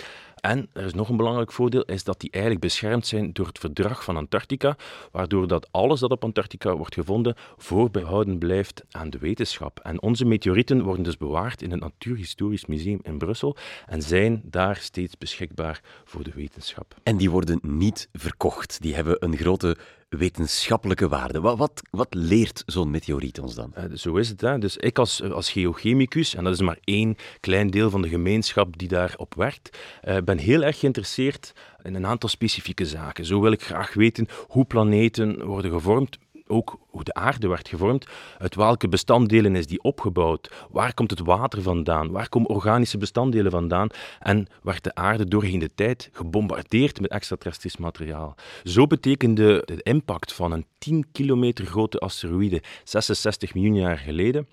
En 0.46 0.68
er 0.72 0.84
is 0.84 0.94
nog 0.94 1.08
een 1.08 1.16
belangrijk 1.16 1.52
voordeel, 1.52 1.82
is 1.82 2.04
dat 2.04 2.20
die 2.20 2.30
eigenlijk 2.30 2.64
beschermd 2.64 3.06
zijn 3.06 3.32
door 3.32 3.46
het 3.46 3.58
verdrag 3.58 4.04
van 4.04 4.16
Antarctica, 4.16 4.76
waardoor 5.12 5.48
dat 5.48 5.68
alles 5.70 6.00
dat 6.00 6.10
op 6.10 6.24
Antarctica 6.24 6.76
wordt 6.76 6.94
gevonden 6.94 7.34
voorbehouden 7.56 8.38
blijft 8.38 8.84
aan 8.90 9.10
de 9.10 9.18
wetenschap. 9.18 9.80
En 9.80 10.02
onze 10.02 10.24
meteorieten 10.24 10.82
worden 10.82 11.04
dus 11.04 11.16
bewaard 11.16 11.62
in 11.62 11.70
het 11.70 11.80
Natuurhistorisch 11.80 12.66
Museum 12.66 12.98
in 13.02 13.18
Brussel 13.18 13.56
en 13.86 14.02
zijn 14.02 14.42
daar 14.44 14.76
steeds 14.76 15.18
beschikbaar 15.18 15.80
voor 16.04 16.24
de 16.24 16.32
wetenschap. 16.34 16.94
En 17.02 17.16
die 17.16 17.30
worden 17.30 17.58
niet 17.62 18.08
verkocht. 18.12 18.82
Die 18.82 18.94
hebben 18.94 19.24
een 19.24 19.36
grote 19.36 19.76
wetenschappelijke 20.08 21.08
waarde. 21.08 21.40
Wat, 21.40 21.58
wat, 21.58 21.82
wat 21.90 22.14
leert 22.14 22.62
zo'n 22.66 22.90
meteoriet 22.90 23.40
ons 23.40 23.54
dan? 23.54 23.72
Uh, 23.78 23.84
zo 23.94 24.16
is 24.16 24.28
het. 24.28 24.40
Hè. 24.40 24.58
Dus 24.58 24.76
ik 24.76 24.98
als, 24.98 25.22
als 25.22 25.50
geochemicus, 25.50 26.34
en 26.34 26.44
dat 26.44 26.52
is 26.52 26.60
maar 26.60 26.78
één 26.84 27.16
klein 27.40 27.70
deel 27.70 27.90
van 27.90 28.02
de 28.02 28.08
gemeenschap 28.08 28.78
die 28.78 28.88
daarop 28.88 29.34
werkt, 29.34 29.78
uh, 30.04 30.16
ben 30.24 30.38
heel 30.38 30.62
erg 30.62 30.78
geïnteresseerd 30.78 31.52
in 31.82 31.94
een 31.94 32.06
aantal 32.06 32.28
specifieke 32.28 32.86
zaken. 32.86 33.24
Zo 33.24 33.40
wil 33.40 33.52
ik 33.52 33.62
graag 33.62 33.94
weten 33.94 34.28
hoe 34.48 34.64
planeten 34.64 35.44
worden 35.44 35.70
gevormd, 35.70 36.18
ook 36.46 36.78
hoe 36.90 37.04
de 37.04 37.14
aarde 37.14 37.48
werd 37.48 37.68
gevormd, 37.68 38.06
uit 38.38 38.54
welke 38.54 38.88
bestanddelen 38.88 39.56
is 39.56 39.66
die 39.66 39.82
opgebouwd, 39.82 40.66
waar 40.70 40.94
komt 40.94 41.10
het 41.10 41.20
water 41.20 41.62
vandaan, 41.62 42.10
waar 42.10 42.28
komen 42.28 42.48
organische 42.48 42.98
bestanddelen 42.98 43.50
vandaan? 43.50 43.88
En 44.18 44.46
werd 44.62 44.84
de 44.84 44.94
aarde 44.94 45.24
doorheen 45.24 45.58
de 45.58 45.74
tijd 45.74 46.10
gebombardeerd 46.12 47.00
met 47.00 47.10
extraterrestrisch 47.10 47.76
materiaal. 47.76 48.34
Zo 48.64 48.86
betekende 48.86 49.62
de 49.64 49.82
impact 49.82 50.32
van 50.32 50.52
een 50.52 50.66
10 50.78 51.06
kilometer 51.12 51.66
grote 51.66 51.98
asteroïde 51.98 52.62
66 52.84 53.54
miljoen 53.54 53.74
jaar 53.74 53.98
geleden 53.98 54.48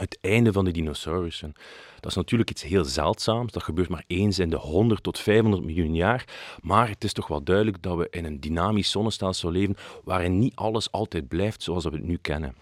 het 0.00 0.18
einde 0.20 0.52
van 0.52 0.64
de 0.64 0.70
dinosaurussen. 0.70 1.54
Dat 2.00 2.10
is 2.10 2.16
natuurlijk 2.16 2.50
iets 2.50 2.62
heel 2.62 2.84
zeldzaams. 2.84 3.52
Dat 3.52 3.62
gebeurt 3.62 3.88
maar 3.88 4.04
eens 4.06 4.38
in 4.38 4.50
de 4.50 4.56
100 4.56 5.02
tot 5.02 5.18
500 5.18 5.64
miljoen 5.64 5.94
jaar. 5.94 6.24
Maar 6.62 6.88
het 6.88 7.04
is 7.04 7.12
toch 7.12 7.26
wel 7.26 7.42
duidelijk 7.42 7.82
dat 7.82 7.96
we 7.96 8.06
in 8.10 8.24
een 8.24 8.40
dynamisch 8.40 8.90
zonnestelsel 8.90 9.50
leven 9.50 9.76
waarin 10.04 10.38
niet 10.38 10.56
alles 10.56 10.92
altijd 10.92 11.28
blijft 11.28 11.62
zoals 11.62 11.84
we 11.84 11.90
het 11.90 12.02
nu 12.02 12.16
kennen. 12.16 12.54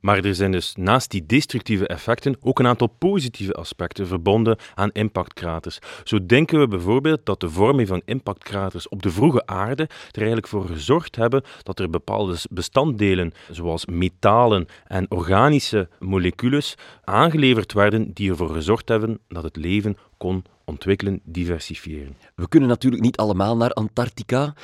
Maar 0.00 0.24
er 0.24 0.34
zijn 0.34 0.52
dus 0.52 0.74
naast 0.76 1.10
die 1.10 1.26
destructieve 1.26 1.86
effecten 1.86 2.36
ook 2.40 2.58
een 2.58 2.66
aantal 2.66 2.86
positieve 2.86 3.52
aspecten 3.52 4.06
verbonden 4.06 4.56
aan 4.74 4.90
impactkraters. 4.92 5.78
Zo 6.04 6.26
denken 6.26 6.60
we 6.60 6.68
bijvoorbeeld 6.68 7.20
dat 7.24 7.40
de 7.40 7.50
vorming 7.50 7.88
van 7.88 8.02
impactkraters 8.04 8.88
op 8.88 9.02
de 9.02 9.10
vroege 9.10 9.46
aarde 9.46 9.82
er 9.82 10.16
eigenlijk 10.16 10.48
voor 10.48 10.66
gezorgd 10.66 11.16
hebben 11.16 11.42
dat 11.62 11.78
er 11.78 11.90
bepaalde 11.90 12.36
bestanddelen, 12.50 13.32
zoals 13.50 13.86
metalen 13.86 14.66
en 14.86 15.10
organische 15.10 15.88
moleculen, 15.98 16.62
aangeleverd 17.04 17.72
werden 17.72 18.12
die 18.12 18.30
ervoor 18.30 18.48
gezorgd 18.50 18.88
hebben 18.88 19.20
dat 19.28 19.42
het 19.42 19.56
leven 19.56 19.96
kon 20.16 20.44
ontwikkelen, 20.66 21.20
diversifiëren. 21.24 22.16
We 22.34 22.48
kunnen 22.48 22.68
natuurlijk 22.68 23.02
niet 23.02 23.16
allemaal 23.16 23.56
naar 23.56 23.72
Antarctica. 23.72 24.54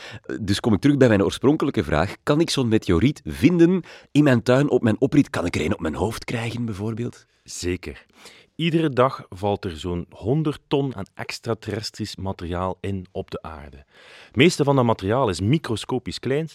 Dus 0.40 0.60
kom 0.60 0.74
ik 0.74 0.80
terug 0.80 0.96
bij 0.96 1.08
mijn 1.08 1.24
oorspronkelijke 1.24 1.84
vraag. 1.84 2.16
Kan 2.22 2.40
ik 2.40 2.50
zo'n 2.50 2.68
meteoriet 2.68 3.20
vinden 3.24 3.82
in 4.10 4.24
mijn 4.24 4.42
tuin, 4.42 4.70
op 4.70 4.82
mijn 4.82 5.00
oprit? 5.00 5.30
Kan 5.30 5.46
ik 5.46 5.56
er 5.56 5.64
een 5.64 5.74
op 5.74 5.80
mijn 5.80 5.94
hoofd 5.94 6.24
krijgen, 6.24 6.64
bijvoorbeeld? 6.64 7.26
Zeker. 7.44 8.06
Iedere 8.54 8.88
dag 8.88 9.26
valt 9.28 9.64
er 9.64 9.78
zo'n 9.78 10.06
100 10.10 10.60
ton 10.66 10.96
aan 10.96 11.06
extraterrestrisch 11.14 12.16
materiaal 12.16 12.78
in 12.80 13.06
op 13.12 13.30
de 13.30 13.42
aarde. 13.42 13.76
Het 14.26 14.36
meeste 14.36 14.64
van 14.64 14.76
dat 14.76 14.84
materiaal 14.84 15.28
is 15.28 15.40
microscopisch 15.40 16.18
klein, 16.18 16.48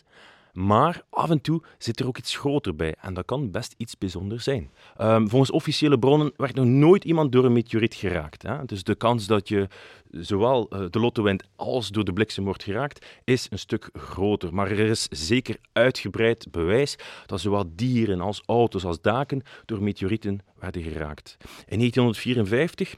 maar 0.58 1.02
af 1.10 1.30
en 1.30 1.42
toe 1.42 1.62
zit 1.78 2.00
er 2.00 2.08
ook 2.08 2.18
iets 2.18 2.38
groter 2.38 2.76
bij 2.76 2.96
en 3.02 3.14
dat 3.14 3.26
kan 3.26 3.52
best 3.52 3.74
iets 3.78 3.98
bijzonders 3.98 4.44
zijn. 4.44 4.72
Um, 5.02 5.30
volgens 5.30 5.52
officiële 5.52 6.00
bronnen 6.00 6.34
werd 6.38 6.56
nog 6.56 6.66
nooit 6.66 7.04
iemand 7.04 7.32
door 7.32 7.46
een 7.46 7.54
meteoriet 7.54 7.96
geraakt. 7.96 8.42
Hè? 8.42 8.66
Dus 8.66 8.84
de 8.84 8.96
kans 8.96 9.26
dat 9.28 9.48
je 9.48 9.68
zowel 10.12 10.68
uh, 10.70 10.86
de 10.90 11.00
lotto 11.00 11.24
wint 11.24 11.44
als 11.56 11.90
door 11.90 12.04
de 12.04 12.14
bliksem 12.14 12.44
wordt 12.44 12.64
geraakt, 12.64 13.06
is 13.24 13.48
een 13.50 13.60
stuk 13.60 13.90
groter. 13.94 14.54
Maar 14.54 14.72
er 14.72 14.80
is 14.80 15.08
zeker 15.10 15.58
uitgebreid 15.74 16.48
bewijs 16.52 16.96
dat 17.26 17.40
zowel 17.40 17.66
dieren 17.76 18.22
als 18.22 18.44
auto's 18.46 18.86
als 18.86 19.02
daken 19.02 19.42
door 19.66 19.84
meteorieten 19.84 20.40
werden 20.60 20.82
geraakt. 20.82 21.38
In 21.68 21.78
1954 21.78 22.96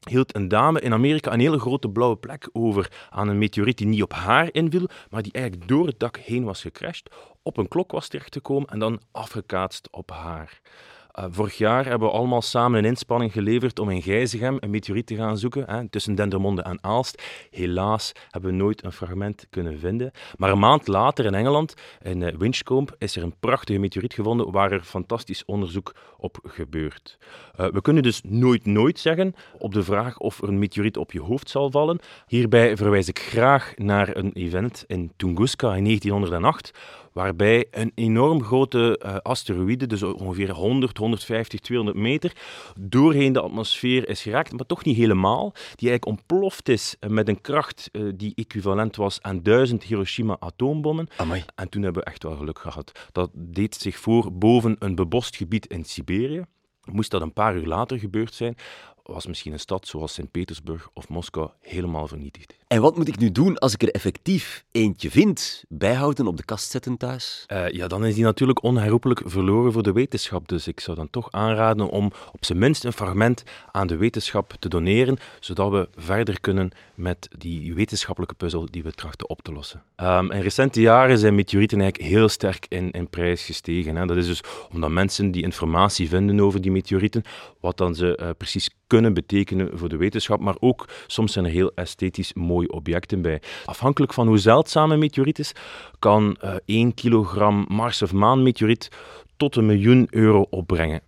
hield 0.00 0.34
een 0.34 0.48
dame 0.48 0.80
in 0.80 0.92
Amerika 0.92 1.32
een 1.32 1.40
hele 1.40 1.58
grote 1.58 1.88
blauwe 1.88 2.16
plek 2.16 2.48
over 2.52 3.08
aan 3.10 3.28
een 3.28 3.38
meteoriet 3.38 3.78
die 3.78 3.86
niet 3.86 4.02
op 4.02 4.12
haar 4.12 4.48
inviel, 4.52 4.88
maar 5.10 5.22
die 5.22 5.32
eigenlijk 5.32 5.68
door 5.68 5.86
het 5.86 5.98
dak 6.00 6.16
heen 6.16 6.44
was 6.44 6.60
gecrashed, 6.60 7.10
op 7.42 7.56
een 7.56 7.68
klok 7.68 7.92
was 7.92 8.08
terechtgekomen 8.08 8.68
en 8.68 8.78
dan 8.78 9.00
afgekaatst 9.12 9.88
op 9.90 10.10
haar. 10.10 10.60
Uh, 11.18 11.24
vorig 11.30 11.58
jaar 11.58 11.86
hebben 11.86 12.08
we 12.08 12.14
allemaal 12.14 12.42
samen 12.42 12.78
een 12.78 12.84
inspanning 12.84 13.32
geleverd 13.32 13.78
om 13.78 13.90
in 13.90 14.02
Gijzegem 14.02 14.56
een 14.60 14.70
meteoriet 14.70 15.06
te 15.06 15.14
gaan 15.14 15.38
zoeken, 15.38 15.64
hè, 15.66 15.88
tussen 15.88 16.14
Dendermonde 16.14 16.62
en 16.62 16.78
Aalst. 16.80 17.22
Helaas 17.50 18.12
hebben 18.30 18.50
we 18.50 18.56
nooit 18.56 18.84
een 18.84 18.92
fragment 18.92 19.46
kunnen 19.50 19.78
vinden. 19.78 20.10
Maar 20.36 20.50
een 20.50 20.58
maand 20.58 20.86
later 20.86 21.24
in 21.24 21.34
Engeland, 21.34 21.74
in 22.02 22.20
uh, 22.20 22.28
Winchcombe, 22.38 22.94
is 22.98 23.16
er 23.16 23.22
een 23.22 23.34
prachtige 23.40 23.78
meteoriet 23.78 24.14
gevonden 24.14 24.50
waar 24.50 24.72
er 24.72 24.82
fantastisch 24.82 25.44
onderzoek 25.44 25.94
op 26.16 26.38
gebeurt. 26.42 27.18
Uh, 27.60 27.66
we 27.66 27.80
kunnen 27.80 28.02
dus 28.02 28.20
nooit 28.24 28.66
nooit 28.66 28.98
zeggen 28.98 29.34
op 29.58 29.74
de 29.74 29.82
vraag 29.82 30.18
of 30.18 30.42
er 30.42 30.48
een 30.48 30.58
meteoriet 30.58 30.96
op 30.96 31.12
je 31.12 31.20
hoofd 31.20 31.50
zal 31.50 31.70
vallen. 31.70 31.98
Hierbij 32.26 32.76
verwijs 32.76 33.08
ik 33.08 33.18
graag 33.18 33.72
naar 33.76 34.16
een 34.16 34.32
event 34.32 34.84
in 34.86 35.12
Tunguska 35.16 35.74
in 35.74 35.84
1908, 35.84 36.70
waarbij 37.18 37.66
een 37.70 37.92
enorm 37.94 38.42
grote 38.42 39.00
uh, 39.04 39.16
asteroïde, 39.16 39.86
dus 39.86 40.02
ongeveer 40.02 40.50
100, 40.50 40.98
150, 40.98 41.60
200 41.60 41.98
meter, 41.98 42.32
doorheen 42.80 43.32
de 43.32 43.40
atmosfeer 43.40 44.08
is 44.08 44.22
geraakt, 44.22 44.52
maar 44.52 44.66
toch 44.66 44.84
niet 44.84 44.96
helemaal, 44.96 45.52
die 45.52 45.88
eigenlijk 45.88 46.06
ontploft 46.06 46.68
is 46.68 46.96
met 47.08 47.28
een 47.28 47.40
kracht 47.40 47.88
uh, 47.92 48.12
die 48.14 48.32
equivalent 48.34 48.96
was 48.96 49.22
aan 49.22 49.42
duizend 49.42 49.82
Hiroshima-atoombommen. 49.82 51.08
En 51.54 51.68
toen 51.68 51.82
hebben 51.82 52.02
we 52.02 52.08
echt 52.08 52.22
wel 52.22 52.36
geluk 52.36 52.58
gehad. 52.58 53.08
Dat 53.12 53.30
deed 53.34 53.74
zich 53.74 53.98
voor 53.98 54.32
boven 54.32 54.76
een 54.78 54.94
bebost 54.94 55.36
gebied 55.36 55.66
in 55.66 55.84
Siberië. 55.84 56.44
Moest 56.90 57.10
dat 57.10 57.22
een 57.22 57.32
paar 57.32 57.56
uur 57.56 57.66
later 57.66 57.98
gebeurd 57.98 58.34
zijn, 58.34 58.56
was 59.02 59.26
misschien 59.26 59.52
een 59.52 59.60
stad 59.60 59.86
zoals 59.86 60.14
Sint-Petersburg 60.14 60.88
of 60.92 61.08
Moskou 61.08 61.50
helemaal 61.60 62.08
vernietigd. 62.08 62.56
En 62.68 62.80
wat 62.80 62.96
moet 62.96 63.08
ik 63.08 63.18
nu 63.18 63.32
doen 63.32 63.58
als 63.58 63.74
ik 63.74 63.82
er 63.82 63.90
effectief 63.90 64.64
eentje 64.72 65.10
vind? 65.10 65.64
Bijhouden, 65.68 66.26
op 66.26 66.36
de 66.36 66.44
kast 66.44 66.70
zetten 66.70 66.96
thuis? 66.96 67.44
Uh, 67.52 67.68
ja, 67.68 67.86
dan 67.86 68.04
is 68.04 68.14
die 68.14 68.24
natuurlijk 68.24 68.62
onherroepelijk 68.62 69.20
verloren 69.24 69.72
voor 69.72 69.82
de 69.82 69.92
wetenschap. 69.92 70.48
Dus 70.48 70.66
ik 70.66 70.80
zou 70.80 70.96
dan 70.96 71.10
toch 71.10 71.30
aanraden 71.30 71.88
om 71.88 72.12
op 72.32 72.44
zijn 72.44 72.58
minst 72.58 72.84
een 72.84 72.92
fragment 72.92 73.44
aan 73.72 73.86
de 73.86 73.96
wetenschap 73.96 74.54
te 74.58 74.68
doneren, 74.68 75.18
zodat 75.40 75.70
we 75.70 75.88
verder 75.96 76.40
kunnen 76.40 76.70
met 76.94 77.28
die 77.38 77.74
wetenschappelijke 77.74 78.34
puzzel 78.34 78.66
die 78.70 78.82
we 78.82 78.92
trachten 78.92 79.28
op 79.28 79.42
te 79.42 79.52
lossen. 79.52 79.82
Um, 79.96 80.30
in 80.30 80.40
recente 80.40 80.80
jaren 80.80 81.18
zijn 81.18 81.34
meteorieten 81.34 81.80
eigenlijk 81.80 82.10
heel 82.10 82.28
sterk 82.28 82.66
in, 82.68 82.90
in 82.90 83.08
prijs 83.08 83.44
gestegen. 83.44 83.96
Hè. 83.96 84.06
Dat 84.06 84.16
is 84.16 84.26
dus 84.26 84.42
omdat 84.72 84.90
mensen 84.90 85.30
die 85.30 85.42
informatie 85.42 86.08
vinden 86.08 86.40
over 86.40 86.60
die 86.60 86.70
meteorieten, 86.70 87.22
wat 87.60 87.76
dan 87.76 87.94
ze 87.94 88.18
uh, 88.20 88.28
precies 88.36 88.70
kunnen 88.86 89.14
betekenen 89.14 89.78
voor 89.78 89.88
de 89.88 89.96
wetenschap, 89.96 90.40
maar 90.40 90.56
ook 90.60 90.88
soms 91.06 91.32
zijn 91.32 91.44
er 91.44 91.50
heel 91.50 91.72
esthetisch 91.74 92.32
mooie 92.34 92.57
objecten 92.66 93.22
bij. 93.22 93.42
Afhankelijk 93.64 94.12
van 94.12 94.26
hoe 94.26 94.38
zeldzaam 94.38 94.90
een 94.90 94.98
meteoriet 94.98 95.38
is, 95.38 95.52
kan 95.98 96.36
uh, 96.44 96.54
1 96.64 96.94
kilogram 96.94 97.64
Mars- 97.68 98.02
of 98.02 98.12
maanmeteoriet 98.12 98.88
tot 99.36 99.56
een 99.56 99.66
miljoen 99.66 100.06
euro 100.10 100.46
opbrengen. 100.50 101.00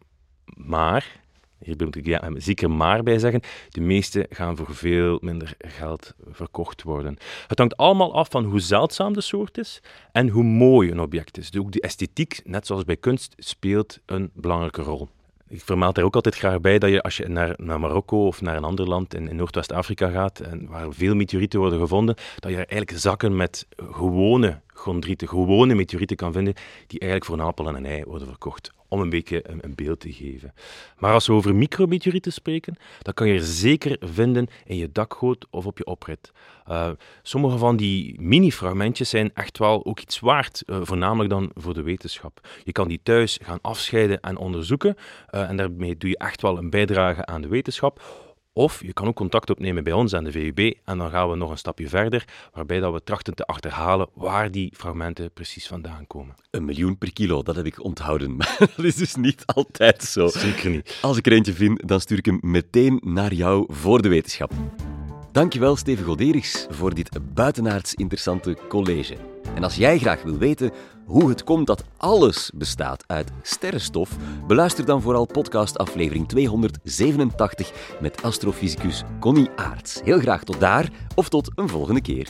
Maar, 0.44 1.20
hier 1.58 1.74
moet 1.78 1.96
ik 1.96 2.06
ja, 2.06 2.30
zeker 2.34 2.70
maar 2.70 3.02
bij 3.02 3.18
zeggen, 3.18 3.40
de 3.68 3.80
meeste 3.80 4.26
gaan 4.30 4.56
voor 4.56 4.74
veel 4.74 5.18
minder 5.20 5.54
geld 5.58 6.14
verkocht 6.30 6.82
worden. 6.82 7.16
Het 7.46 7.58
hangt 7.58 7.76
allemaal 7.76 8.14
af 8.14 8.28
van 8.30 8.44
hoe 8.44 8.60
zeldzaam 8.60 9.12
de 9.12 9.20
soort 9.20 9.58
is 9.58 9.80
en 10.12 10.28
hoe 10.28 10.44
mooi 10.44 10.90
een 10.90 11.00
object 11.00 11.38
is. 11.38 11.56
Ook 11.58 11.72
de 11.72 11.80
esthetiek, 11.80 12.40
net 12.44 12.66
zoals 12.66 12.84
bij 12.84 12.96
kunst, 12.96 13.34
speelt 13.38 13.98
een 14.06 14.30
belangrijke 14.34 14.82
rol. 14.82 15.08
Ik 15.50 15.62
vermeld 15.62 15.98
er 15.98 16.04
ook 16.04 16.14
altijd 16.14 16.36
graag 16.36 16.60
bij 16.60 16.78
dat 16.78 16.90
je 16.90 17.02
als 17.02 17.16
je 17.16 17.28
naar, 17.28 17.54
naar 17.56 17.80
Marokko 17.80 18.26
of 18.26 18.40
naar 18.40 18.56
een 18.56 18.64
ander 18.64 18.88
land 18.88 19.14
in, 19.14 19.28
in 19.28 19.36
Noordwest-Afrika 19.36 20.08
gaat, 20.08 20.40
en 20.40 20.66
waar 20.68 20.92
veel 20.92 21.14
meteorieten 21.14 21.60
worden 21.60 21.78
gevonden, 21.78 22.14
dat 22.38 22.50
je 22.50 22.56
er 22.56 22.68
eigenlijk 22.68 23.00
zakken 23.00 23.36
met 23.36 23.66
gewone 23.90 24.60
chondrieten, 24.80 25.28
gewone 25.28 25.74
meteorieten 25.74 26.16
kan 26.16 26.32
vinden, 26.32 26.54
die 26.86 27.00
eigenlijk 27.00 27.30
voor 27.30 27.38
een 27.38 27.46
appel 27.46 27.68
en 27.68 27.74
een 27.74 27.86
ei 27.86 28.04
worden 28.04 28.28
verkocht 28.28 28.72
om 28.90 29.00
een 29.00 29.10
beetje 29.10 29.44
een, 29.62 29.74
beeld 29.74 30.00
te 30.00 30.12
geven. 30.12 30.54
Maar 30.98 31.12
als 31.12 31.26
we 31.26 31.32
over 31.32 31.54
micrometeorieten 31.54 32.32
spreken, 32.32 32.76
dan 33.02 33.14
kan 33.14 33.28
je 33.28 33.34
er 33.34 33.44
zeker 33.44 33.96
vinden 34.00 34.46
in 34.64 34.76
je 34.76 34.92
dakgoot 34.92 35.46
of 35.50 35.66
op 35.66 35.78
je 35.78 35.86
oprit. 35.86 36.32
Uh, 36.68 36.90
sommige 37.22 37.58
van 37.58 37.76
die 37.76 38.20
mini-fragmentjes 38.20 39.08
zijn 39.08 39.30
echt 39.34 39.58
wel 39.58 39.84
ook 39.84 40.00
iets 40.00 40.20
waard, 40.20 40.62
uh, 40.66 40.78
voornamelijk 40.82 41.30
dan 41.30 41.50
voor 41.54 41.74
de 41.74 41.82
wetenschap. 41.82 42.48
Je 42.64 42.72
kan 42.72 42.88
die 42.88 43.00
thuis 43.02 43.38
gaan 43.42 43.58
afscheiden 43.62 44.20
en 44.20 44.36
onderzoeken 44.36 44.96
uh, 45.34 45.48
en 45.48 45.56
daarmee 45.56 45.96
doe 45.96 46.10
je 46.10 46.18
echt 46.18 46.42
wel 46.42 46.58
een 46.58 46.70
bijdrage 46.70 47.26
aan 47.26 47.42
de 47.42 47.48
wetenschap. 47.48 48.02
Of 48.52 48.82
je 48.82 48.92
kan 48.92 49.06
ook 49.06 49.14
contact 49.14 49.50
opnemen 49.50 49.84
bij 49.84 49.92
ons 49.92 50.14
aan 50.14 50.24
de 50.24 50.32
VUB 50.32 50.74
en 50.84 50.98
dan 50.98 51.10
gaan 51.10 51.30
we 51.30 51.36
nog 51.36 51.50
een 51.50 51.58
stapje 51.58 51.88
verder, 51.88 52.24
waarbij 52.52 52.80
dat 52.80 52.92
we 52.92 53.02
trachten 53.02 53.34
te 53.34 53.46
achterhalen 53.46 54.08
waar 54.14 54.50
die 54.50 54.72
fragmenten 54.76 55.32
precies 55.32 55.66
vandaan 55.66 56.06
komen. 56.06 56.34
Een 56.50 56.64
miljoen 56.64 56.98
per 56.98 57.12
kilo, 57.12 57.42
dat 57.42 57.56
heb 57.56 57.66
ik 57.66 57.84
onthouden. 57.84 58.36
Maar 58.36 58.56
dat 58.58 58.84
is 58.84 58.94
dus 58.94 59.14
niet 59.14 59.42
altijd 59.46 60.02
zo. 60.02 60.28
Zeker 60.28 60.70
niet. 60.70 60.98
Als 61.02 61.16
ik 61.16 61.26
er 61.26 61.32
eentje 61.32 61.52
vind, 61.52 61.88
dan 61.88 62.00
stuur 62.00 62.18
ik 62.18 62.24
hem 62.24 62.38
meteen 62.42 63.00
naar 63.04 63.32
jou 63.32 63.64
voor 63.68 64.02
de 64.02 64.08
wetenschap. 64.08 64.52
Dankjewel, 65.32 65.76
Steven 65.76 66.04
Goderichs, 66.04 66.66
voor 66.70 66.94
dit 66.94 67.34
buitenaards 67.34 67.94
interessante 67.94 68.56
college. 68.68 69.16
En 69.54 69.64
als 69.64 69.76
jij 69.76 69.98
graag 69.98 70.22
wil 70.22 70.38
weten 70.38 70.72
hoe 71.10 71.28
het 71.28 71.44
komt 71.44 71.66
dat 71.66 71.84
alles 71.96 72.50
bestaat 72.54 73.04
uit 73.06 73.30
sterrenstof, 73.42 74.16
beluister 74.46 74.84
dan 74.84 75.02
vooral 75.02 75.26
podcast 75.26 75.78
aflevering 75.78 76.28
287 76.28 77.72
met 78.00 78.22
astrofysicus 78.22 79.02
Connie 79.20 79.50
Aarts. 79.56 80.00
Heel 80.04 80.18
graag 80.18 80.44
tot 80.44 80.60
daar 80.60 80.90
of 81.14 81.28
tot 81.28 81.50
een 81.54 81.68
volgende 81.68 82.00
keer. 82.00 82.28